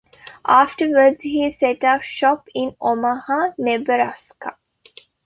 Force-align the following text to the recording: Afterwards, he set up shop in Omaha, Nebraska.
Afterwards, 0.47 1.21
he 1.21 1.51
set 1.51 1.83
up 1.83 2.01
shop 2.01 2.49
in 2.55 2.75
Omaha, 2.81 3.51
Nebraska. 3.59 4.55